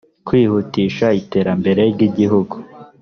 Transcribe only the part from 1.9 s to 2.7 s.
ry igihugu